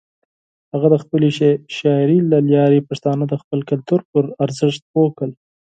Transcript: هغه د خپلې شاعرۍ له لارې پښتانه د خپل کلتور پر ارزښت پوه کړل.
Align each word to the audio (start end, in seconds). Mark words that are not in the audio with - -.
هغه 0.73 0.87
د 0.93 0.95
خپلې 1.03 1.29
شاعرۍ 1.77 2.19
له 2.31 2.37
لارې 2.53 2.87
پښتانه 2.89 3.23
د 3.27 3.33
خپل 3.41 3.59
کلتور 3.69 3.99
پر 4.11 4.23
ارزښت 4.43 4.81
پوه 4.91 5.09
کړل. 5.17 5.31